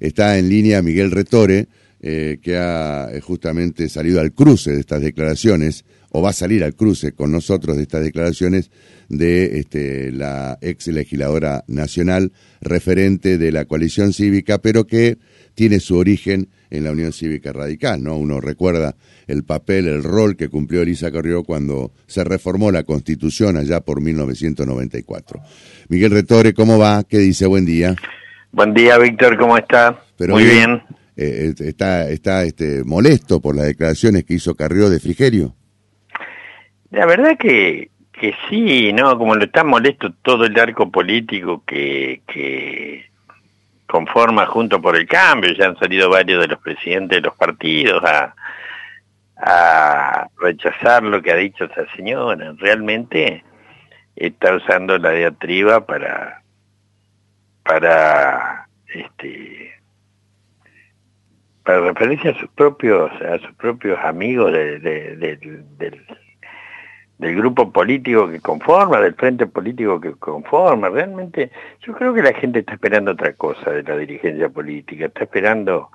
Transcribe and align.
está 0.00 0.38
en 0.38 0.48
línea 0.48 0.82
Miguel 0.82 1.10
Retore, 1.10 1.68
eh, 2.00 2.38
que 2.40 2.56
ha 2.56 3.08
eh, 3.12 3.20
justamente 3.20 3.88
salido 3.88 4.20
al 4.20 4.32
cruce 4.32 4.72
de 4.72 4.80
estas 4.80 5.02
declaraciones, 5.02 5.84
o 6.10 6.22
va 6.22 6.30
a 6.30 6.32
salir 6.32 6.64
al 6.64 6.74
cruce 6.74 7.12
con 7.12 7.32
nosotros 7.32 7.76
de 7.76 7.82
estas 7.82 8.02
declaraciones 8.02 8.70
de 9.08 9.58
este, 9.58 10.12
la 10.12 10.58
ex 10.60 10.86
legisladora 10.86 11.64
nacional, 11.66 12.32
referente 12.60 13.36
de 13.36 13.52
la 13.52 13.64
coalición 13.64 14.12
cívica, 14.12 14.58
pero 14.58 14.86
que 14.86 15.18
tiene 15.54 15.80
su 15.80 15.96
origen 15.96 16.48
en 16.70 16.84
la 16.84 16.92
Unión 16.92 17.12
Cívica 17.12 17.52
Radical, 17.52 18.02
¿no? 18.02 18.16
Uno 18.16 18.40
recuerda 18.40 18.94
el 19.26 19.42
papel, 19.44 19.88
el 19.88 20.02
rol 20.02 20.36
que 20.36 20.48
cumplió 20.48 20.82
Elisa 20.82 21.10
Carrió 21.10 21.42
cuando 21.42 21.92
se 22.06 22.22
reformó 22.24 22.70
la 22.70 22.84
Constitución 22.84 23.56
allá 23.56 23.80
por 23.80 24.00
1994. 24.00 25.40
Miguel 25.88 26.12
Retore, 26.12 26.54
¿cómo 26.54 26.78
va? 26.78 27.02
¿Qué 27.04 27.18
dice? 27.18 27.46
Buen 27.46 27.64
día. 27.64 27.96
Buen 28.50 28.72
día, 28.72 28.98
Víctor, 28.98 29.36
¿cómo 29.36 29.58
está? 29.58 30.00
Muy 30.18 30.44
bien. 30.44 30.82
Eh, 31.16 31.52
eh, 31.52 31.54
está 31.58 32.08
está 32.08 32.44
este, 32.44 32.82
molesto 32.84 33.40
por 33.40 33.54
las 33.54 33.66
declaraciones 33.66 34.24
que 34.24 34.34
hizo 34.34 34.54
Carrió 34.54 34.88
de 34.88 35.00
Frigerio. 35.00 35.54
La 36.90 37.04
verdad 37.04 37.36
que, 37.38 37.90
que 38.12 38.34
sí, 38.48 38.92
¿no? 38.92 39.18
Como 39.18 39.34
lo 39.34 39.44
está 39.44 39.64
molesto 39.64 40.12
todo 40.22 40.46
el 40.46 40.58
arco 40.58 40.90
político 40.90 41.62
que, 41.66 42.22
que 42.26 43.04
conforma 43.86 44.46
Junto 44.46 44.80
por 44.80 44.96
el 44.96 45.06
Cambio, 45.06 45.52
ya 45.52 45.66
han 45.66 45.78
salido 45.78 46.08
varios 46.08 46.40
de 46.40 46.48
los 46.48 46.58
presidentes 46.60 47.18
de 47.18 47.22
los 47.28 47.36
partidos 47.36 48.02
a, 48.02 48.34
a 49.36 50.28
rechazar 50.40 51.02
lo 51.02 51.20
que 51.20 51.32
ha 51.32 51.36
dicho 51.36 51.64
esa 51.64 51.84
señora. 51.94 52.54
Realmente 52.58 53.44
está 54.16 54.54
usando 54.54 54.96
la 54.98 55.10
diatriba 55.10 55.84
para 55.84 56.42
para 57.68 58.66
este 58.94 59.72
para 61.62 61.80
referirse 61.80 62.30
a 62.30 62.40
sus 62.40 62.48
propios 62.50 63.12
a 63.20 63.38
sus 63.38 63.52
propios 63.56 63.98
amigos 64.02 64.50
del, 64.52 65.20
del 67.18 67.36
grupo 67.36 67.72
político 67.72 68.28
que 68.30 68.40
conforma, 68.40 69.00
del 69.00 69.14
frente 69.14 69.46
político 69.46 70.00
que 70.00 70.12
conforma. 70.12 70.88
Realmente 70.88 71.50
yo 71.80 71.92
creo 71.92 72.14
que 72.14 72.22
la 72.22 72.32
gente 72.32 72.60
está 72.60 72.74
esperando 72.74 73.12
otra 73.12 73.32
cosa 73.34 73.70
de 73.70 73.82
la 73.82 73.96
dirigencia 73.96 74.48
política, 74.48 75.06
está 75.06 75.24
esperando 75.24 75.90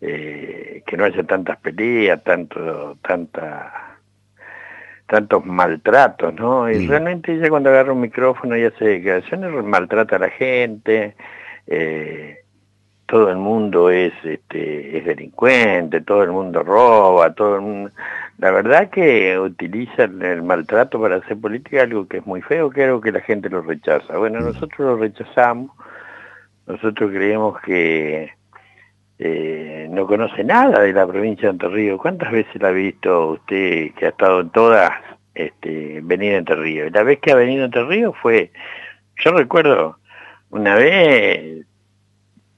eh, 0.00 0.82
que 0.86 0.96
no 0.96 1.04
haya 1.04 1.22
tantas 1.22 1.56
peleas, 1.58 2.22
tanto, 2.24 2.98
tanta, 3.02 3.93
tantos 5.06 5.44
maltratos, 5.44 6.34
¿no? 6.34 6.70
Y 6.70 6.86
mm. 6.86 6.88
realmente 6.88 7.34
ella 7.34 7.50
cuando 7.50 7.70
agarra 7.70 7.92
un 7.92 8.00
micrófono 8.00 8.56
y 8.56 8.64
hace 8.64 8.84
declaraciones 8.84 9.64
maltrata 9.64 10.16
a 10.16 10.20
la 10.20 10.30
gente, 10.30 11.14
eh, 11.66 12.38
todo 13.06 13.30
el 13.30 13.36
mundo 13.36 13.90
es 13.90 14.12
este 14.24 14.98
es 14.98 15.04
delincuente, 15.04 16.00
todo 16.00 16.22
el 16.22 16.32
mundo 16.32 16.62
roba, 16.62 17.34
todo 17.34 17.56
el 17.56 17.92
la 18.38 18.50
verdad 18.50 18.90
que 18.90 19.38
utiliza 19.38 20.04
el 20.04 20.42
maltrato 20.42 21.00
para 21.00 21.16
hacer 21.16 21.38
política 21.38 21.82
algo 21.82 22.08
que 22.08 22.18
es 22.18 22.26
muy 22.26 22.42
feo, 22.42 22.70
creo 22.70 23.00
que 23.00 23.12
la 23.12 23.20
gente 23.20 23.48
lo 23.48 23.62
rechaza. 23.62 24.16
Bueno, 24.18 24.40
nosotros 24.40 24.80
lo 24.80 24.96
rechazamos. 24.96 25.70
Nosotros 26.66 27.10
creemos 27.12 27.60
que 27.60 28.32
eh, 29.18 29.88
no 29.90 30.06
conoce 30.06 30.42
nada 30.44 30.80
de 30.82 30.92
la 30.92 31.06
provincia 31.06 31.48
de 31.48 31.52
Entre 31.52 31.68
Ríos. 31.68 32.00
¿Cuántas 32.00 32.32
veces 32.32 32.60
la 32.60 32.68
ha 32.68 32.72
visto 32.72 33.32
usted 33.32 33.92
que 33.94 34.06
ha 34.06 34.08
estado 34.08 34.40
en 34.40 34.50
todas 34.50 34.90
este, 35.34 36.00
venir 36.02 36.34
a 36.34 36.38
Entre 36.38 36.56
Ríos? 36.56 36.92
La 36.92 37.02
vez 37.02 37.20
que 37.20 37.32
ha 37.32 37.36
venido 37.36 37.62
a 37.62 37.66
Entre 37.66 37.84
Ríos 37.84 38.14
fue, 38.20 38.50
yo 39.16 39.32
recuerdo, 39.32 39.98
una 40.50 40.74
vez 40.74 41.64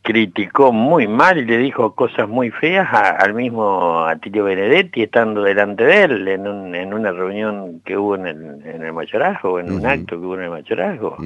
criticó 0.07 0.73
muy 0.73 1.09
mal 1.09 1.37
y 1.37 1.45
le 1.45 1.59
dijo 1.59 1.97
cosas 1.97 2.29
muy 2.29 2.53
feas 2.53 2.89
al 2.93 3.35
mismo 3.35 4.05
Atilio 4.05 4.45
Benedetti 4.45 5.03
estando 5.03 5.43
delante 5.43 5.83
de 5.83 6.05
él 6.05 6.29
en, 6.29 6.75
en 6.77 6.95
una 6.95 7.11
reunión 7.11 7.81
que 7.85 7.97
hubo 7.97 8.15
en 8.15 8.29
el, 8.29 8.65
en 8.65 8.85
el 8.85 8.92
mayorazgo, 8.92 9.59
en 9.59 9.73
un 9.73 9.85
acto 9.85 10.11
que 10.11 10.25
hubo 10.25 10.36
en 10.36 10.45
el 10.45 10.51
mayorazgo. 10.51 11.17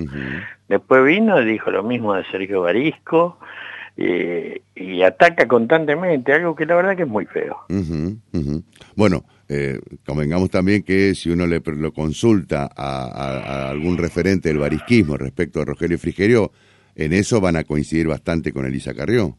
Después 0.67 1.05
vino 1.05 1.39
y 1.43 1.45
dijo 1.45 1.71
lo 1.71 1.83
mismo 1.83 2.15
de 2.15 2.25
Sergio 2.31 2.63
Barisco 2.63 3.37
eh, 4.03 4.63
y 4.75 5.03
ataca 5.03 5.47
constantemente, 5.47 6.33
algo 6.33 6.55
que 6.55 6.65
la 6.65 6.77
verdad 6.77 6.97
que 6.97 7.03
es 7.03 7.09
muy 7.09 7.27
feo. 7.27 7.59
Bueno, 8.97 9.25
eh, 9.47 9.79
convengamos 10.07 10.49
también 10.49 10.83
que 10.83 11.15
si 11.15 11.29
uno 11.29 11.47
le 11.47 11.61
lo 11.61 11.93
consulta 11.93 12.71
a, 12.75 13.05
a 13.05 13.71
algún 13.71 13.99
referente 13.99 14.49
del 14.49 14.59
barisquismo 14.59 15.19
respecto 15.19 15.61
a 15.61 15.67
Rogelio 15.67 15.99
Frigerio, 15.99 16.51
en 16.95 17.13
eso 17.13 17.43
van 17.43 17.57
a 17.57 17.65
coincidir 17.65 18.09
bastante 18.09 18.53
con 18.53 18.65
Elisa 18.65 18.95
Carrió. 18.95 19.37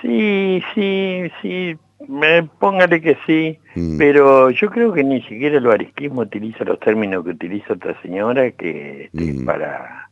Sí, 0.00 0.62
sí, 0.74 1.22
sí, 1.42 1.76
me, 2.08 2.44
póngale 2.44 3.00
que 3.00 3.16
sí, 3.26 3.58
mm. 3.74 3.98
pero 3.98 4.50
yo 4.50 4.70
creo 4.70 4.92
que 4.92 5.02
ni 5.02 5.22
siquiera 5.22 5.58
el 5.58 5.66
barisquismo 5.66 6.20
utiliza 6.20 6.62
los 6.64 6.78
términos 6.78 7.24
que 7.24 7.30
utiliza 7.30 7.72
otra 7.72 8.00
señora 8.02 8.50
que 8.52 9.06
este, 9.06 9.32
mm. 9.32 9.44
para, 9.44 10.03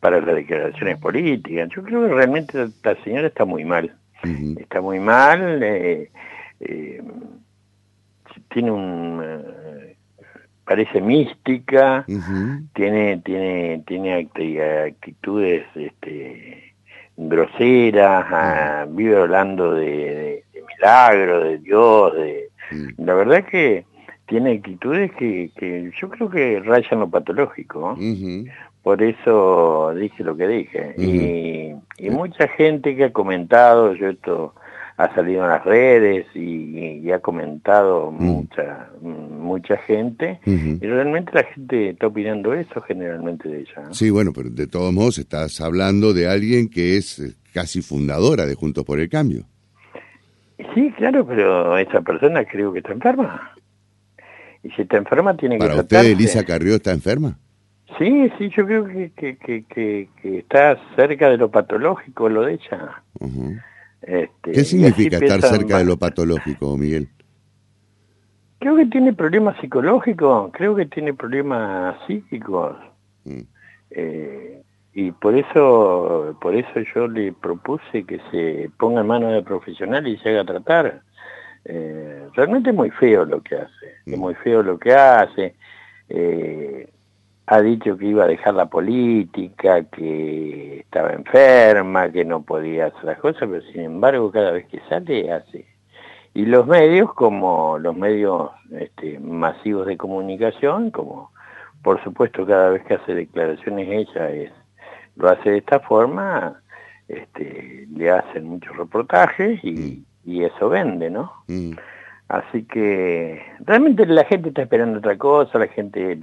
para 0.00 0.20
las 0.20 0.34
declaraciones 0.34 0.98
políticas. 0.98 1.68
Yo 1.74 1.82
creo 1.82 2.02
que 2.02 2.14
realmente 2.14 2.62
esta 2.62 2.96
señora 3.04 3.28
está 3.28 3.44
muy 3.44 3.64
mal, 3.64 3.94
está 4.58 4.80
muy 4.80 4.98
mal, 4.98 5.62
eh, 5.62 6.10
eh, 6.60 7.02
tiene 8.48 8.70
un... 8.70 9.22
Eh, 9.22 9.96
parece 10.64 11.00
mística, 11.00 12.04
tiene, 12.74 13.18
tiene, 13.24 13.82
tiene 13.84 14.28
actitudes 14.86 15.66
este, 15.74 16.74
groseras, 17.16 18.24
ah, 18.30 18.86
vive 18.88 19.16
hablando 19.16 19.74
de, 19.74 20.44
de, 20.52 20.62
milagro, 20.62 21.40
de 21.40 21.58
Dios, 21.58 22.14
de 22.14 22.50
la 22.98 23.14
verdad 23.14 23.44
que 23.46 23.84
tiene 24.26 24.52
actitudes 24.52 25.10
que, 25.16 25.50
que 25.56 25.90
yo 26.00 26.08
creo 26.08 26.30
que 26.30 26.60
rayan 26.60 27.00
lo 27.00 27.10
patológico. 27.10 27.96
Por 28.82 29.02
eso 29.02 29.92
dije 29.94 30.24
lo 30.24 30.36
que 30.36 30.48
dije. 30.48 30.94
y, 30.96 31.74
y 31.98 32.10
mucha 32.10 32.48
gente 32.48 32.96
que 32.96 33.04
ha 33.04 33.12
comentado, 33.12 33.94
yo 33.94 34.08
esto 34.08 34.54
ha 35.00 35.14
salido 35.14 35.44
en 35.44 35.48
las 35.48 35.64
redes 35.64 36.26
y, 36.34 37.10
ha 37.10 37.18
comentado 37.18 38.12
mucha 38.12 38.88
mucha 39.00 39.76
gente 39.78 40.38
y 40.44 40.86
realmente 40.86 41.32
la 41.34 41.42
gente 41.42 41.90
está 41.90 42.06
opinando 42.06 42.54
eso 42.54 42.80
generalmente 42.82 43.48
de 43.48 43.60
ella. 43.60 43.88
Sí, 43.90 44.10
bueno, 44.10 44.32
pero 44.32 44.48
de 44.48 44.68
todos 44.68 44.92
modos 44.92 45.18
estás 45.18 45.60
hablando 45.60 46.12
de 46.12 46.28
alguien 46.28 46.68
que 46.68 46.96
es 46.96 47.18
eh, 47.18 47.34
casi 47.52 47.82
fundadora 47.82 48.46
de 48.46 48.54
Juntos 48.54 48.84
por 48.84 49.00
el 49.00 49.08
Cambio. 49.08 49.44
Sí, 50.72 50.92
claro, 50.96 51.26
pero 51.26 51.76
esa 51.78 52.00
persona 52.02 52.44
creo 52.44 52.72
que 52.72 52.78
está 52.78 52.92
enferma. 52.92 53.54
Y 54.62 54.70
si 54.70 54.82
está 54.82 54.98
enferma 54.98 55.36
tiene 55.36 55.58
que 55.58 55.66
¿Para 55.66 55.80
usted 55.80 56.04
Elisa 56.04 56.44
Carrió 56.44 56.76
está 56.76 56.92
enferma? 56.92 57.38
Sí, 57.98 58.30
sí, 58.38 58.50
yo 58.56 58.66
creo 58.66 58.86
que, 58.86 59.10
que, 59.12 59.36
que, 59.36 59.64
que, 60.22 60.38
está 60.38 60.78
cerca 60.96 61.28
de 61.28 61.36
lo 61.36 61.50
patológico 61.50 62.28
lo 62.28 62.42
de 62.42 62.54
ella. 62.54 63.02
Este, 64.02 64.52
¿Qué 64.52 64.64
significa 64.64 65.18
estar 65.18 65.42
cerca 65.42 65.78
de 65.78 65.84
lo 65.84 65.96
patológico, 65.96 66.76
Miguel? 66.76 67.08
Creo 68.58 68.76
que 68.76 68.86
tiene 68.86 69.12
problemas 69.12 69.58
psicológicos, 69.60 70.50
creo 70.52 70.74
que 70.76 70.86
tiene 70.86 71.14
problemas 71.14 71.96
psíquicos. 72.06 72.76
Mm. 73.24 73.40
Eh, 73.90 74.62
y 74.92 75.12
por 75.12 75.34
eso, 75.34 76.36
por 76.40 76.54
eso 76.54 76.80
yo 76.94 77.08
le 77.08 77.32
propuse 77.32 78.04
que 78.04 78.20
se 78.30 78.70
ponga 78.78 79.00
en 79.00 79.06
manos 79.06 79.32
de 79.32 79.42
profesional 79.42 80.06
y 80.06 80.18
se 80.18 80.30
haga 80.30 80.44
tratar. 80.44 81.02
Eh, 81.64 82.28
realmente 82.34 82.70
es 82.70 82.76
muy 82.76 82.90
feo 82.90 83.24
lo 83.24 83.42
que 83.42 83.56
hace, 83.56 83.86
es 84.06 84.16
mm. 84.16 84.20
muy 84.20 84.34
feo 84.34 84.62
lo 84.62 84.78
que 84.78 84.92
hace. 84.92 85.54
Eh, 86.08 86.89
ha 87.52 87.60
dicho 87.62 87.98
que 87.98 88.06
iba 88.06 88.22
a 88.22 88.28
dejar 88.28 88.54
la 88.54 88.66
política, 88.66 89.82
que 89.82 90.78
estaba 90.78 91.12
enferma, 91.12 92.08
que 92.08 92.24
no 92.24 92.42
podía 92.42 92.86
hacer 92.86 93.02
las 93.02 93.18
cosas, 93.18 93.48
pero 93.50 93.60
sin 93.72 93.80
embargo 93.80 94.30
cada 94.30 94.52
vez 94.52 94.68
que 94.68 94.80
sale 94.88 95.32
hace. 95.32 95.66
Y 96.32 96.46
los 96.46 96.68
medios, 96.68 97.12
como 97.12 97.76
los 97.76 97.96
medios 97.96 98.50
este, 98.70 99.18
masivos 99.18 99.88
de 99.88 99.96
comunicación, 99.96 100.92
como 100.92 101.32
por 101.82 102.00
supuesto 102.04 102.46
cada 102.46 102.70
vez 102.70 102.84
que 102.84 102.94
hace 102.94 103.16
declaraciones 103.16 103.88
ella 103.88 104.30
es, 104.30 104.52
lo 105.16 105.28
hace 105.28 105.50
de 105.50 105.58
esta 105.58 105.80
forma, 105.80 106.62
este, 107.08 107.88
le 107.92 108.10
hacen 108.12 108.44
muchos 108.44 108.76
reportajes 108.76 109.58
y, 109.64 109.72
mm. 109.72 110.04
y 110.24 110.44
eso 110.44 110.68
vende, 110.68 111.10
¿no? 111.10 111.32
Mm. 111.48 111.72
Así 112.30 112.62
que 112.62 113.42
realmente 113.66 114.06
la 114.06 114.24
gente 114.24 114.50
está 114.50 114.62
esperando 114.62 115.00
otra 115.00 115.18
cosa, 115.18 115.58
la 115.58 115.66
gente 115.66 116.16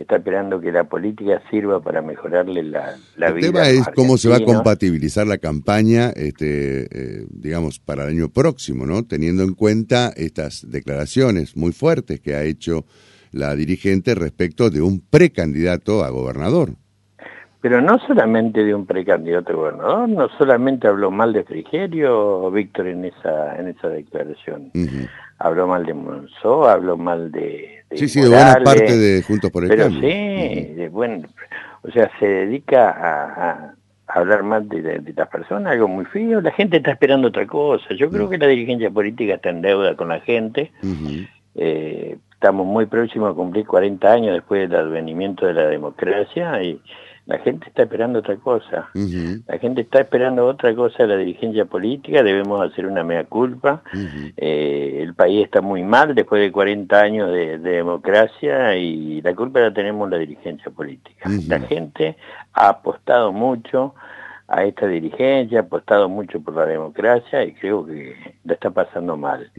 está 0.00 0.16
esperando 0.16 0.60
que 0.60 0.72
la 0.72 0.82
política 0.82 1.40
sirva 1.48 1.80
para 1.80 2.02
mejorarle 2.02 2.64
la, 2.64 2.96
la 3.14 3.30
vida. 3.30 3.46
El 3.46 3.52
tema 3.52 3.68
es 3.68 3.88
cómo 3.94 4.16
se 4.16 4.28
va 4.28 4.38
a 4.38 4.44
compatibilizar 4.44 5.28
la 5.28 5.38
campaña, 5.38 6.10
este, 6.10 6.86
eh, 6.90 7.26
digamos, 7.30 7.78
para 7.78 8.02
el 8.02 8.08
año 8.16 8.30
próximo, 8.30 8.84
¿no? 8.84 9.04
Teniendo 9.04 9.44
en 9.44 9.54
cuenta 9.54 10.10
estas 10.16 10.68
declaraciones 10.68 11.56
muy 11.56 11.70
fuertes 11.70 12.18
que 12.18 12.34
ha 12.34 12.42
hecho 12.42 12.84
la 13.30 13.54
dirigente 13.54 14.16
respecto 14.16 14.70
de 14.70 14.82
un 14.82 15.02
precandidato 15.08 16.02
a 16.02 16.10
gobernador. 16.10 16.70
pero 17.60 17.80
no 17.80 17.98
solamente 18.00 18.64
de 18.64 18.74
un 18.74 18.86
precandidato 18.86 19.52
a 19.52 19.56
gobernador, 19.56 20.08
no 20.08 20.28
solamente 20.36 20.86
habló 20.88 21.10
mal 21.12 21.32
de 21.32 21.44
Frigerio, 21.44 22.50
Víctor, 22.50 22.88
en 22.88 23.04
esa, 23.06 23.56
en 23.56 23.68
esa 23.68 23.88
declaración. 23.88 24.70
Habló 25.38 25.66
mal 25.66 25.84
de 25.84 25.94
Monzó, 25.94 26.68
habló 26.68 26.96
mal 26.96 27.30
de, 27.32 27.74
Sí, 27.96 28.08
sí, 28.08 28.20
de 28.20 28.28
buena 28.28 28.56
parte 28.64 28.96
de 28.96 29.22
Juntos 29.22 29.50
por 29.50 29.64
el 29.64 29.68
pero 29.68 29.90
sí, 29.90 30.88
bueno, 30.90 31.28
o 31.82 31.90
sea, 31.90 32.10
se 32.18 32.26
dedica 32.26 32.90
a, 32.90 33.74
hablar 34.06 34.42
mal 34.42 34.68
de, 34.68 35.02
las 35.16 35.28
personas, 35.28 35.72
algo 35.72 35.88
muy 35.88 36.04
feo. 36.06 36.40
La 36.40 36.52
gente 36.52 36.78
está 36.78 36.92
esperando 36.92 37.28
otra 37.28 37.46
cosa. 37.46 37.94
Yo 37.96 38.10
creo 38.10 38.28
que 38.28 38.38
la 38.38 38.46
dirigencia 38.46 38.90
política 38.90 39.34
está 39.34 39.50
en 39.50 39.62
deuda 39.62 39.96
con 39.96 40.08
la 40.08 40.20
gente. 40.20 40.70
eh, 41.54 42.16
estamos 42.32 42.66
muy 42.66 42.86
próximos 42.86 43.32
a 43.32 43.34
cumplir 43.34 43.66
40 43.66 44.12
años 44.12 44.34
después 44.34 44.68
del 44.68 44.78
advenimiento 44.78 45.46
de 45.46 45.54
la 45.54 45.66
democracia 45.66 46.62
y 46.62 46.80
la 47.26 47.38
gente 47.38 47.68
está 47.68 47.82
esperando 47.84 48.18
otra 48.18 48.36
cosa. 48.36 48.90
La 48.94 49.58
gente 49.58 49.82
está 49.82 50.00
esperando 50.00 50.46
otra 50.46 50.74
cosa 50.74 51.04
de 51.04 51.08
la 51.08 51.16
dirigencia 51.16 51.64
política, 51.64 52.22
debemos 52.22 52.70
hacer 52.70 52.86
una 52.86 53.02
mea 53.02 53.24
culpa. 53.24 53.82
Eh, 54.36 54.98
el 55.00 55.14
país 55.14 55.44
está 55.44 55.62
muy 55.62 55.82
mal 55.82 56.14
después 56.14 56.42
de 56.42 56.52
40 56.52 57.00
años 57.00 57.32
de, 57.32 57.58
democracia 57.58 58.76
y 58.76 59.22
la 59.22 59.34
culpa 59.34 59.60
la 59.60 59.72
tenemos 59.72 60.10
la 60.10 60.18
dirigencia 60.18 60.70
política. 60.70 61.30
La 61.48 61.60
gente 61.60 62.16
ha 62.52 62.68
apostado 62.68 63.32
mucho 63.32 63.94
a 64.46 64.64
esta 64.64 64.86
dirigencia, 64.86 65.60
ha 65.60 65.62
apostado 65.62 66.08
mucho 66.10 66.40
por 66.40 66.54
la 66.54 66.66
democracia 66.66 67.42
y 67.42 67.54
creo 67.54 67.86
que 67.86 68.36
la 68.44 68.54
está 68.54 68.70
pasando 68.70 69.16
mal. 69.16 69.50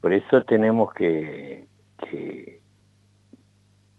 Por 0.00 0.12
eso 0.12 0.42
tenemos 0.42 0.92
que 0.92 1.66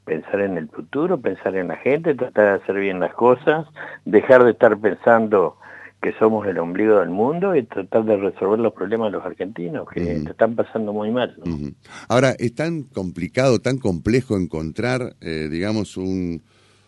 pensar 0.06 0.42
en 0.42 0.58
el 0.58 0.70
futuro, 0.70 1.20
pensar 1.20 1.56
en 1.56 1.70
la 1.70 1.78
gente, 1.78 2.16
tratar 2.16 2.58
de 2.58 2.64
hacer 2.64 2.76
bien 2.80 3.00
las 3.00 3.14
cosas, 3.14 3.68
dejar 4.06 4.44
de 4.44 4.52
estar 4.52 4.78
pensando 4.80 5.58
que 6.04 6.14
somos 6.20 6.46
el 6.46 6.60
ombligo 6.60 7.00
del 7.00 7.10
mundo 7.10 7.56
y 7.56 7.64
tratar 7.64 8.04
de 8.04 8.18
resolver 8.18 8.60
los 8.60 8.74
problemas 8.74 9.08
de 9.08 9.18
los 9.18 9.26
argentinos, 9.26 9.88
que 9.90 10.16
están 10.16 10.54
pasando 10.54 10.92
muy 10.92 11.12
mal. 11.12 11.34
Ahora, 12.10 12.36
es 12.38 12.54
tan 12.54 12.84
complicado, 12.84 13.60
tan 13.60 13.78
complejo 13.78 14.36
encontrar, 14.36 15.16
eh, 15.22 15.48
digamos, 15.50 15.96
un, 15.96 16.44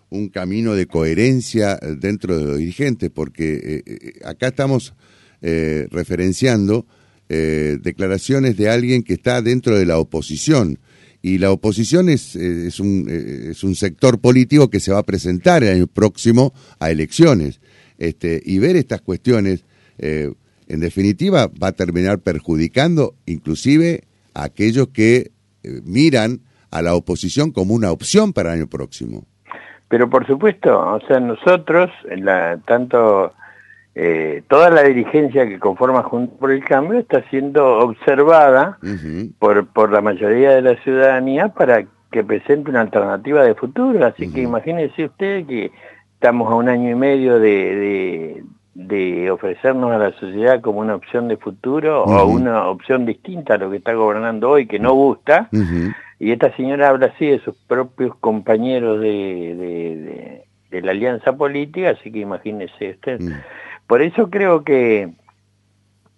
un, 0.09 0.27
camino 0.27 0.73
de 0.73 0.87
coherencia 0.87 1.77
dentro 1.97 2.37
de 2.37 2.43
los 2.43 2.57
dirigentes, 2.57 3.09
porque 3.09 3.53
eh, 3.53 3.83
eh, 3.85 4.13
acá 4.25 4.47
estamos 4.47 4.93
referenciando 5.41 6.87
declaraciones 7.27 8.57
de 8.57 8.67
alguien 8.69 9.03
que 9.03 9.13
está 9.13 9.43
dentro 9.43 9.77
de 9.77 9.85
la 9.85 9.99
oposición 9.99 10.79
y 11.25 11.39
la 11.39 11.49
oposición 11.49 12.07
es, 12.07 12.35
eh, 12.35 12.67
es, 12.67 12.79
un, 12.79 13.07
eh, 13.09 13.49
es 13.49 13.63
un 13.63 13.73
sector 13.73 14.21
político 14.21 14.69
que 14.69 14.79
se 14.79 14.93
va 14.93 14.99
a 14.99 15.03
presentar 15.03 15.63
el 15.63 15.73
año 15.73 15.87
próximo 15.87 16.53
a 16.79 16.91
elecciones. 16.91 17.61
Este, 17.97 18.39
y 18.45 18.59
ver 18.59 18.75
estas 18.75 19.01
cuestiones, 19.01 19.65
eh, 19.97 20.31
en 20.67 20.79
definitiva, 20.81 21.47
va 21.47 21.69
a 21.69 21.71
terminar 21.71 22.19
perjudicando 22.19 23.15
inclusive 23.25 24.03
a 24.35 24.43
aquellos 24.43 24.89
que 24.89 25.31
miran 25.83 26.41
a 26.69 26.83
la 26.83 26.93
oposición 26.93 27.49
como 27.49 27.73
una 27.73 27.91
opción 27.91 28.31
para 28.31 28.53
el 28.53 28.59
año 28.59 28.67
próximo. 28.67 29.23
Pero 29.87 30.07
por 30.07 30.27
supuesto, 30.27 30.77
o 30.79 30.99
sea, 31.07 31.19
nosotros, 31.19 31.89
la, 32.17 32.59
tanto 32.67 33.33
eh, 33.97 34.43
toda 34.49 34.69
la 34.69 34.83
dirigencia 34.83 35.47
que 35.47 35.57
conforma 35.57 36.03
Juntos 36.03 36.37
por 36.37 36.51
el 36.51 36.63
Cambio 36.65 36.99
está 36.99 37.23
siendo 37.29 37.77
observada 37.77 38.77
por, 39.39 39.67
por 39.67 39.89
la 39.89 40.01
mayoría 40.01 40.51
de 40.51 40.61
la 40.61 40.75
ciudadanía 40.83 41.47
para 41.47 41.85
que 42.11 42.23
presente 42.23 42.69
una 42.69 42.81
alternativa 42.81 43.43
de 43.43 43.55
futuro. 43.55 44.05
Así 44.05 44.31
que 44.31 44.41
imagínese 44.41 45.05
usted 45.05 45.45
que 45.45 45.71
estamos 46.13 46.51
a 46.51 46.55
un 46.55 46.67
año 46.67 46.89
y 46.89 46.95
medio 46.95 47.39
de, 47.39 48.43
de, 48.73 49.31
ofrecernos 49.31 49.91
a 49.93 49.97
la 49.97 50.11
sociedad 50.13 50.59
como 50.59 50.79
una 50.79 50.95
opción 50.95 51.29
de 51.29 51.37
futuro 51.37 52.03
o 52.03 52.25
una 52.25 52.67
opción 52.67 53.05
distinta 53.05 53.53
a 53.53 53.57
lo 53.57 53.71
que 53.71 53.77
está 53.77 53.93
gobernando 53.93 54.49
hoy, 54.49 54.67
que 54.67 54.79
no 54.79 54.93
gusta. 54.93 55.49
Y 56.19 56.31
esta 56.31 56.53
señora 56.55 56.89
habla 56.89 57.07
así 57.07 57.27
de 57.27 57.39
sus 57.39 57.55
propios 57.67 58.15
compañeros 58.17 58.99
de, 58.99 60.43
de, 60.69 60.81
la 60.81 60.91
alianza 60.91 61.31
política, 61.37 61.91
así 61.91 62.11
que 62.11 62.19
imagínese 62.19 62.91
usted. 62.91 63.21
Por 63.87 64.01
eso 64.01 64.29
creo 64.29 64.63
que 64.63 65.13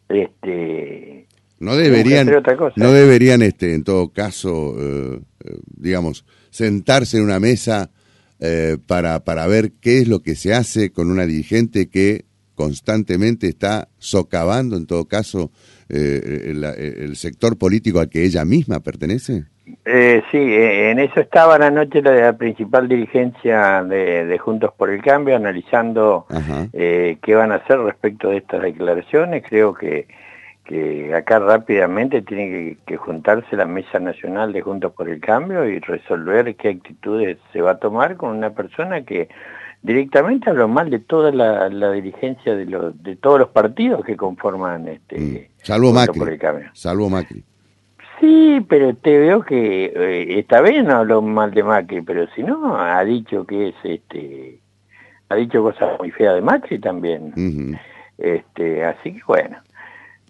este 0.09 1.27
no 1.59 1.75
deberían 1.75 2.29
no 2.75 2.91
deberían 2.91 3.41
este 3.41 3.73
en 3.73 3.83
todo 3.83 4.09
caso 4.09 4.75
eh, 4.79 5.19
eh, 5.43 5.57
digamos 5.75 6.25
sentarse 6.49 7.17
en 7.17 7.23
una 7.23 7.39
mesa 7.39 7.91
eh, 8.39 8.77
para 8.85 9.23
para 9.25 9.47
ver 9.47 9.73
qué 9.81 9.99
es 9.99 10.07
lo 10.07 10.21
que 10.21 10.35
se 10.35 10.53
hace 10.53 10.91
con 10.91 11.11
una 11.11 11.25
dirigente 11.25 11.89
que 11.89 12.25
constantemente 12.55 13.47
está 13.47 13.89
socavando 13.97 14.77
en 14.77 14.85
todo 14.85 15.05
caso 15.05 15.51
el 15.89 17.15
sector 17.15 17.57
político 17.57 17.99
al 17.99 18.09
que 18.09 18.25
ella 18.25 18.45
misma 18.45 18.81
pertenece 18.81 19.45
eh, 19.83 20.23
sí, 20.31 20.37
eh, 20.37 20.91
en 20.91 20.99
eso 20.99 21.19
estaba 21.19 21.57
la 21.57 21.69
noche 21.69 22.01
la, 22.01 22.33
principal 22.33 22.87
dirigencia 22.87 23.83
de, 23.83 24.37
Juntos 24.37 24.71
por 24.77 24.89
el 24.89 25.01
Cambio 25.01 25.35
analizando 25.35 26.25
eh, 26.73 27.17
qué 27.21 27.35
van 27.35 27.51
a 27.51 27.55
hacer 27.55 27.79
respecto 27.79 28.29
de 28.29 28.37
estas 28.37 28.61
declaraciones. 28.61 29.43
Creo 29.47 29.73
que, 29.73 30.07
que 30.63 31.13
acá 31.13 31.39
rápidamente 31.39 32.21
tiene 32.21 32.77
que, 32.85 32.97
juntarse 32.97 33.57
la 33.57 33.65
Mesa 33.65 33.99
Nacional 33.99 34.53
de 34.53 34.61
Juntos 34.61 34.93
por 34.93 35.09
el 35.09 35.19
Cambio 35.19 35.65
y 35.65 35.79
resolver 35.79 36.55
qué 36.55 36.69
actitudes 36.69 37.37
se 37.51 37.61
va 37.61 37.71
a 37.71 37.79
tomar 37.79 38.15
con 38.15 38.37
una 38.37 38.51
persona 38.51 39.03
que 39.03 39.27
directamente 39.81 40.49
habló 40.49 40.67
mal 40.67 40.89
de 40.89 40.99
toda 40.99 41.31
la, 41.31 41.91
dirigencia 41.91 42.55
de, 42.55 42.65
los, 42.65 43.03
de 43.03 43.17
todos 43.17 43.39
los 43.39 43.49
partidos 43.49 44.05
que 44.05 44.15
conforman 44.15 44.87
este 44.87 45.19
mm. 45.19 45.63
salvo 45.63 45.91
Macri, 45.91 46.19
por 46.19 46.29
el 46.29 46.39
Cambio. 46.39 46.69
Salvo 46.73 47.09
Macri. 47.09 47.43
Sí, 48.19 48.65
pero 48.67 48.95
te 48.95 49.17
veo 49.19 49.43
que 49.43 49.85
eh, 49.85 50.39
esta 50.39 50.61
vez 50.61 50.83
no 50.83 50.95
habló 50.95 51.21
mal 51.21 51.51
de 51.51 51.63
Macri, 51.63 52.01
pero 52.01 52.27
si 52.35 52.41
no, 52.41 52.75
ha 52.75 53.03
dicho 53.03 53.45
que 53.45 53.69
es 53.69 53.75
este, 53.83 54.59
ha 55.29 55.35
dicho 55.35 55.61
cosas 55.61 55.99
muy 55.99 56.11
feas 56.11 56.35
de 56.35 56.41
Macri 56.41 56.79
también. 56.79 57.33
este, 58.17 58.83
así 58.83 59.13
que 59.13 59.21
bueno, 59.27 59.57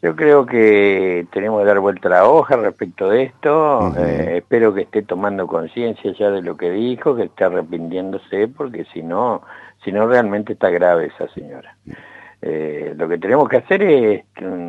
yo 0.01 0.15
creo 0.15 0.45
que 0.45 1.25
tenemos 1.31 1.61
que 1.61 1.67
dar 1.67 1.79
vuelta 1.79 2.07
a 2.09 2.11
la 2.11 2.27
hoja 2.27 2.55
respecto 2.57 3.09
de 3.09 3.23
esto. 3.23 3.93
Eh, 3.97 4.37
espero 4.37 4.73
que 4.73 4.81
esté 4.81 5.01
tomando 5.01 5.47
conciencia 5.47 6.11
ya 6.13 6.29
de 6.29 6.41
lo 6.41 6.55
que 6.55 6.69
dijo, 6.69 7.15
que 7.15 7.23
esté 7.23 7.45
arrepintiéndose, 7.45 8.47
porque 8.47 8.85
si 8.93 9.01
no, 9.01 9.41
si 9.83 9.91
no 9.91 10.07
realmente 10.07 10.53
está 10.53 10.69
grave 10.69 11.07
esa 11.07 11.27
señora. 11.33 11.75
Eh, 12.41 12.93
lo 12.95 13.09
que 13.09 13.17
tenemos 13.17 13.49
que 13.49 13.57
hacer 13.57 13.81
es 13.83 14.23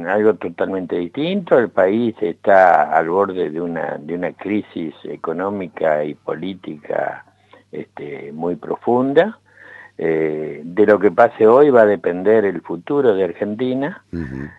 algo 0.09 0.35
totalmente 0.35 0.97
distinto. 0.97 1.59
El 1.59 1.69
país 1.69 2.15
está 2.21 2.97
al 2.97 3.09
borde 3.11 3.51
de 3.51 3.61
una, 3.61 3.99
de 3.99 4.15
una 4.15 4.33
crisis 4.33 4.95
económica 5.05 6.05
y 6.05 6.15
política 6.15 7.25
este, 7.71 8.33
muy 8.33 8.57
profunda. 8.57 9.39
Eh, 10.01 10.63
de 10.65 10.87
lo 10.87 11.01
que 11.01 11.11
pase 11.11 11.45
hoy 11.47 11.71
va 11.71 11.83
a 11.83 11.87
depender 11.87 12.45
el 12.45 12.61
futuro 12.63 13.15
de 13.15 13.25
Argentina. 13.25 14.05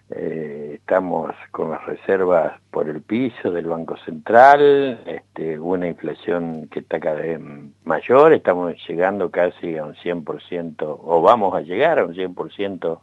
Eh, 0.10 0.59
estamos 0.90 1.36
con 1.52 1.70
las 1.70 1.86
reservas 1.86 2.60
por 2.72 2.90
el 2.90 3.04
piso 3.04 3.52
del 3.52 3.68
Banco 3.68 3.96
Central, 3.98 5.00
este, 5.06 5.60
una 5.60 5.88
inflación 5.88 6.68
que 6.68 6.80
está 6.80 7.00
cada 7.00 7.18
vez 7.18 7.40
mayor, 7.84 8.34
estamos 8.34 8.74
llegando 8.88 9.30
casi 9.30 9.78
a 9.78 9.86
un 9.86 9.94
100%, 9.94 10.76
o 10.80 11.22
vamos 11.22 11.54
a 11.54 11.62
llegar 11.62 12.00
a 12.00 12.06
un 12.06 12.16
100% 12.16 13.00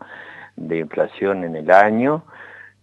de 0.57 0.79
inflación 0.79 1.45
en 1.45 1.55
el 1.55 1.71
año 1.71 2.25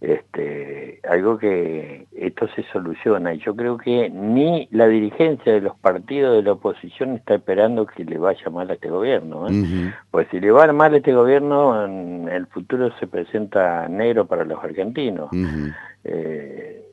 este, 0.04 1.00
algo 1.08 1.38
que 1.38 2.06
esto 2.14 2.46
se 2.54 2.62
soluciona 2.64 3.32
y 3.32 3.38
yo 3.38 3.56
creo 3.56 3.78
que 3.78 4.10
ni 4.10 4.68
la 4.70 4.86
dirigencia 4.86 5.52
de 5.52 5.60
los 5.60 5.76
partidos 5.78 6.36
de 6.36 6.42
la 6.42 6.52
oposición 6.52 7.14
está 7.14 7.36
esperando 7.36 7.86
que 7.86 8.04
le 8.04 8.18
vaya 8.18 8.50
mal 8.50 8.70
a 8.70 8.74
este 8.74 8.90
gobierno. 8.90 9.48
¿eh? 9.48 9.92
Pues 10.10 10.28
si 10.30 10.40
le 10.40 10.50
va 10.50 10.70
mal 10.72 10.94
a 10.94 10.98
este 10.98 11.14
gobierno, 11.14 11.84
en 11.84 12.28
el 12.28 12.46
futuro 12.48 12.92
se 12.98 13.06
presenta 13.06 13.88
negro 13.88 14.26
para 14.26 14.44
los 14.44 14.62
argentinos. 14.62 15.30
Eh, 16.04 16.90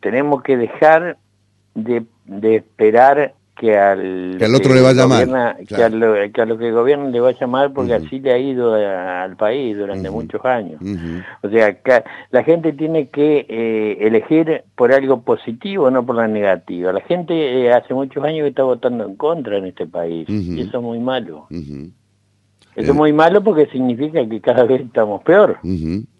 tenemos 0.00 0.42
que 0.42 0.56
dejar 0.56 1.16
de, 1.74 2.04
de 2.26 2.56
esperar 2.56 3.34
que 3.56 3.76
al, 3.76 4.54
otro 4.54 4.74
le 4.74 4.82
vaya 4.82 5.06
mal. 5.06 5.56
Que, 5.66 5.82
a 5.82 5.88
lo, 5.88 6.14
que, 6.30 6.42
a 6.42 6.44
lo, 6.44 6.58
que 6.58 6.68
el 6.68 6.74
gobierno 6.74 7.08
le 7.08 7.20
vaya 7.20 7.46
mal 7.46 7.72
porque 7.72 7.94
así 7.94 8.20
le 8.20 8.32
ha 8.32 8.38
ido 8.38 8.74
al 8.74 9.36
país 9.36 9.76
durante 9.76 10.10
muchos 10.10 10.44
años. 10.44 10.80
O 11.42 11.48
sea, 11.48 11.74
que 11.80 12.04
la 12.30 12.44
gente 12.44 12.72
tiene 12.74 13.08
que 13.08 13.46
eh, 13.48 13.98
elegir 14.00 14.64
por 14.74 14.92
algo 14.92 15.22
positivo, 15.22 15.90
no 15.90 16.04
por 16.04 16.16
la 16.16 16.28
negativa. 16.28 16.92
La 16.92 17.00
gente 17.00 17.34
eh, 17.34 17.72
hace 17.72 17.94
muchos 17.94 18.22
años 18.22 18.42
que 18.42 18.48
está 18.48 18.62
votando 18.62 19.04
en 19.04 19.16
contra 19.16 19.56
en 19.56 19.66
este 19.66 19.86
país 19.86 20.28
y 20.28 20.60
eso 20.60 20.76
es 20.76 20.82
muy 20.82 20.98
malo. 20.98 21.46
Eso 21.50 22.92
es 22.92 22.94
muy 22.94 23.14
malo 23.14 23.42
porque 23.42 23.66
significa 23.66 24.26
que 24.28 24.40
cada 24.42 24.64
vez 24.64 24.82
estamos 24.82 25.22
peor. 25.22 25.58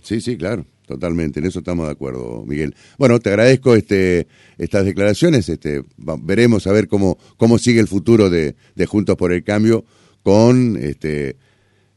Sí, 0.00 0.20
sí, 0.20 0.38
claro 0.38 0.64
totalmente, 0.86 1.40
en 1.40 1.46
eso 1.46 1.58
estamos 1.58 1.86
de 1.86 1.92
acuerdo, 1.92 2.44
Miguel. 2.46 2.74
Bueno, 2.98 3.18
te 3.20 3.30
agradezco 3.30 3.74
este, 3.74 4.26
estas 4.56 4.84
declaraciones, 4.84 5.48
este, 5.48 5.82
veremos 5.98 6.66
a 6.66 6.72
ver 6.72 6.88
cómo, 6.88 7.18
cómo 7.36 7.58
sigue 7.58 7.80
el 7.80 7.88
futuro 7.88 8.30
de, 8.30 8.56
de 8.74 8.86
Juntos 8.86 9.16
por 9.16 9.32
el 9.32 9.44
Cambio 9.44 9.84
con 10.22 10.76
este 10.76 11.36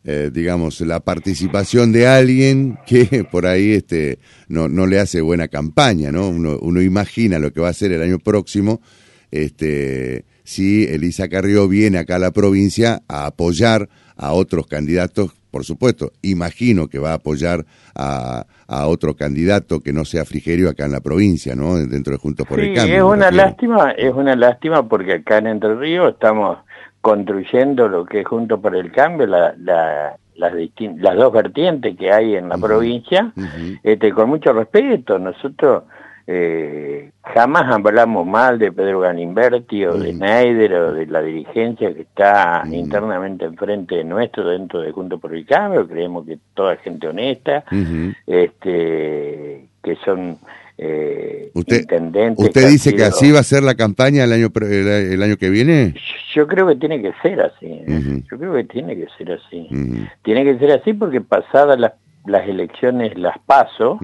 eh, 0.05 0.31
digamos, 0.33 0.79
la 0.81 1.01
participación 1.01 1.91
de 1.91 2.07
alguien 2.07 2.79
que 2.87 3.25
por 3.31 3.45
ahí 3.45 3.71
este, 3.71 4.19
no, 4.47 4.67
no 4.67 4.87
le 4.87 4.99
hace 4.99 5.21
buena 5.21 5.49
campaña, 5.49 6.11
¿no? 6.11 6.29
Uno, 6.29 6.57
uno 6.61 6.81
imagina 6.81 7.37
lo 7.37 7.51
que 7.51 7.59
va 7.59 7.67
a 7.67 7.71
hacer 7.71 7.91
el 7.91 8.01
año 8.01 8.17
próximo 8.17 8.81
este, 9.31 10.25
si 10.43 10.85
Elisa 10.85 11.27
Carrió 11.29 11.67
viene 11.67 11.99
acá 11.99 12.15
a 12.15 12.19
la 12.19 12.31
provincia 12.31 13.03
a 13.07 13.27
apoyar 13.27 13.89
a 14.15 14.33
otros 14.33 14.67
candidatos, 14.67 15.31
por 15.51 15.63
supuesto, 15.63 16.11
imagino 16.21 16.87
que 16.87 16.99
va 16.99 17.11
a 17.11 17.15
apoyar 17.15 17.65
a, 17.95 18.45
a 18.67 18.87
otro 18.87 19.15
candidato 19.15 19.79
que 19.79 19.93
no 19.93 20.05
sea 20.05 20.25
Frigerio 20.25 20.69
acá 20.69 20.85
en 20.85 20.91
la 20.91 21.01
provincia, 21.01 21.55
¿no? 21.55 21.75
Dentro 21.75 22.13
de 22.13 22.19
Juntos 22.19 22.47
por 22.47 22.59
el 22.59 22.75
Cambio. 22.75 22.95
Es 22.95 23.03
una 23.03 23.31
lástima, 23.31 23.91
es 23.91 24.13
una 24.13 24.35
lástima 24.35 24.87
porque 24.87 25.13
acá 25.13 25.39
en 25.39 25.47
Entre 25.47 25.75
Ríos 25.75 26.13
estamos 26.13 26.59
construyendo 27.01 27.87
lo 27.87 28.05
que 28.05 28.21
es 28.21 28.27
junto 28.27 28.59
por 28.59 28.75
el 28.75 28.91
cambio, 28.91 29.25
la, 29.25 29.53
la, 29.57 30.17
las, 30.35 30.53
las 30.53 31.15
dos 31.15 31.33
vertientes 31.33 31.97
que 31.97 32.11
hay 32.11 32.35
en 32.35 32.49
la 32.49 32.57
provincia, 32.57 33.31
este, 33.83 34.11
con 34.11 34.29
mucho 34.29 34.53
respeto. 34.53 35.17
Nosotros 35.17 35.83
eh, 36.31 37.09
jamás 37.23 37.73
hablamos 37.73 38.27
mal 38.27 38.59
de 38.59 38.71
Pedro 38.71 38.99
Ganimberti 38.99 39.83
o 39.85 39.97
de 39.97 40.13
Schneider 40.13 40.73
o 40.75 40.93
de 40.93 41.07
la 41.07 41.23
dirigencia 41.23 41.91
que 41.91 42.01
está 42.01 42.61
internamente 42.69 43.45
enfrente 43.45 44.03
nuestro 44.03 44.47
dentro 44.47 44.81
de 44.81 44.91
Junto 44.91 45.17
por 45.17 45.33
el 45.33 45.43
Cambio. 45.47 45.87
Creemos 45.87 46.27
que 46.27 46.37
toda 46.53 46.75
gente 46.77 47.07
honesta, 47.07 47.63
este, 48.27 49.69
que 49.81 49.95
son 50.05 50.37
eh, 50.77 51.49
¿Usted, 51.55 51.83
¿Usted 52.37 52.69
dice 52.69 52.95
que 52.95 53.05
así 53.05 53.31
va 53.31 53.39
a 53.39 53.43
ser 53.43 53.63
la 53.63 53.73
campaña 53.73 54.23
el 54.23 54.31
año 54.31 54.49
el, 54.61 55.23
año 55.23 55.35
que 55.35 55.49
viene? 55.49 55.95
Yo 56.35 56.45
creo 56.45 56.67
que 56.67 56.75
tiene 56.75 57.01
que 57.01 57.11
ser 57.23 57.41
así. 57.41 57.65
¿eh? 57.65 58.21
Yo 58.29 58.37
creo 58.37 58.53
que 58.53 58.65
tiene 58.65 58.95
que 58.95 59.07
ser 59.17 59.31
así. 59.31 59.67
Tiene 60.21 60.43
que 60.43 60.59
ser 60.59 60.73
así 60.73 60.93
porque 60.93 61.21
pasadas 61.21 61.79
las, 61.79 61.93
las 62.27 62.47
elecciones 62.47 63.17
las 63.17 63.37
paso, 63.39 63.99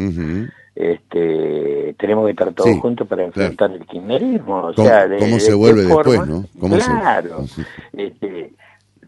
este, 0.75 1.95
tenemos 1.97 2.25
que 2.25 2.31
estar 2.31 2.53
todos 2.53 2.77
juntos 2.79 3.07
para 3.07 3.23
enfrentar 3.23 3.71
el 3.71 3.85
kirchnerismo. 3.85 4.67
O 4.67 4.73
¿Cómo, 4.73 4.87
sea, 4.87 5.07
¿cómo 5.17 5.39
se 5.39 5.53
vuelve 5.53 5.83
después, 5.83 6.27
no? 6.27 6.45
claro. 6.59 7.45
Este, 7.93 8.53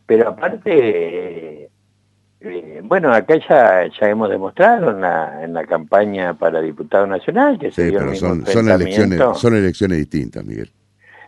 pero 0.06 0.30
aparte 0.30 1.70
eh, 2.40 2.82
bueno, 2.84 3.12
acá 3.12 3.36
ya, 3.50 3.88
ya 4.00 4.10
hemos 4.10 4.30
demostrado 4.30 4.92
en 4.92 5.02
la, 5.02 5.44
en 5.44 5.54
la 5.54 5.66
campaña 5.66 6.36
para 6.36 6.62
diputado 6.62 7.08
nacional 7.08 7.58
que 7.58 7.72
se 7.72 7.90
dio 7.90 8.00
pero 8.00 8.16
son, 8.16 8.46
son, 8.46 8.70
elecciones, 8.70 9.20
son 9.36 9.56
elecciones 9.56 9.98
distintas, 9.98 10.46
Miguel. 10.46 10.72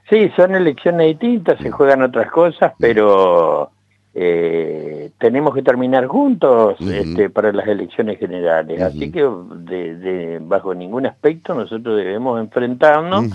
Sí, 0.09 0.31
son 0.35 0.55
elecciones 0.55 1.07
distintas, 1.07 1.59
se 1.59 1.69
juegan 1.71 2.01
otras 2.01 2.31
cosas, 2.31 2.73
pero 2.79 3.71
eh, 4.15 5.11
tenemos 5.19 5.53
que 5.53 5.61
terminar 5.61 6.07
juntos 6.07 6.75
este, 6.81 7.29
para 7.29 7.51
las 7.53 7.67
elecciones 7.67 8.19
generales. 8.19 8.81
Así 8.81 9.11
que 9.11 9.21
de, 9.21 10.39
bajo 10.41 10.73
ningún 10.73 11.05
aspecto 11.05 11.53
nosotros 11.53 11.97
debemos 11.97 12.39
enfrentarnos 12.39 13.25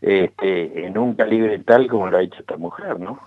este, 0.00 0.86
en 0.86 0.98
un 0.98 1.14
calibre 1.14 1.58
tal 1.60 1.86
como 1.86 2.08
lo 2.08 2.18
ha 2.18 2.22
hecho 2.22 2.40
esta 2.40 2.56
mujer, 2.56 2.98
¿no? 2.98 3.18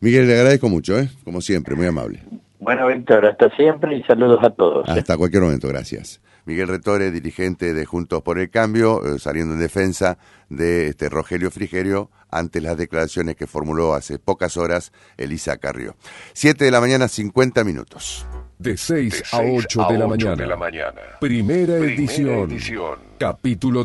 Miguel, 0.00 0.26
le 0.26 0.34
agradezco 0.34 0.68
mucho, 0.68 0.98
¿eh? 0.98 1.08
como 1.24 1.40
siempre, 1.40 1.74
muy 1.74 1.86
amable. 1.86 2.20
Bueno, 2.60 2.86
Víctor, 2.88 3.26
hasta 3.26 3.48
siempre 3.56 3.96
y 3.96 4.02
saludos 4.02 4.38
a 4.42 4.50
todos. 4.50 4.88
¿eh? 4.88 4.92
Hasta 4.92 5.16
cualquier 5.16 5.42
momento, 5.42 5.68
gracias. 5.68 6.20
Miguel 6.44 6.68
Retore, 6.68 7.10
dirigente 7.10 7.72
de 7.74 7.86
Juntos 7.86 8.22
por 8.22 8.38
el 8.38 8.50
Cambio, 8.50 9.04
eh, 9.04 9.18
saliendo 9.18 9.54
en 9.54 9.60
defensa 9.60 10.18
de 10.48 10.88
este 10.88 11.08
Rogelio 11.08 11.50
Frigerio 11.50 12.10
ante 12.30 12.60
las 12.60 12.76
declaraciones 12.76 13.36
que 13.36 13.46
formuló 13.46 13.94
hace 13.94 14.18
pocas 14.18 14.56
horas 14.56 14.92
Elisa 15.16 15.56
Carrió. 15.56 15.96
Siete 16.32 16.64
de 16.64 16.70
la 16.70 16.80
mañana, 16.80 17.08
50 17.08 17.64
minutos. 17.64 18.26
De 18.58 18.76
6 18.76 19.24
a 19.32 19.40
8 19.40 19.86
de, 19.90 19.98
la, 19.98 20.06
mañana. 20.06 20.94
Primera, 21.20 21.76
edición. 21.76 22.48
Capítulo 23.18 23.82